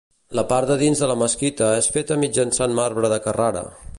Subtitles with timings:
[0.37, 3.65] La part de dins de la mesquita és feta mitjançant marbre de Carrara.